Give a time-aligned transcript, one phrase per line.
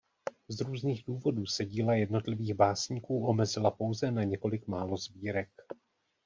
[0.47, 5.49] Z různých důvodů se díla jednotlivých básníků omezila pouze na několik málo sbírek.